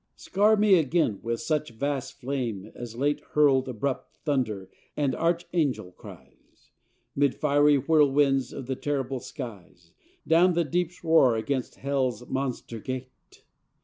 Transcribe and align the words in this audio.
Scar 0.15 0.57
me 0.57 0.79
again 0.79 1.19
with 1.21 1.41
such 1.41 1.69
vast 1.69 2.19
flame 2.19 2.71
as 2.73 2.95
late 2.95 3.19
Hurled 3.33 3.69
abrupt 3.69 4.15
thunder 4.25 4.67
and 4.97 5.13
archangel 5.13 5.91
cries, 5.91 6.71
'Mid 7.15 7.35
fiery 7.35 7.75
whirlwinds 7.77 8.51
of 8.51 8.65
the 8.65 8.75
terrible 8.75 9.19
skies, 9.19 9.93
Down 10.27 10.53
the 10.53 10.65
deep's 10.65 11.03
roar 11.03 11.35
against 11.35 11.75
Hell's 11.75 12.27
monster 12.27 12.79
gate! 12.79 13.43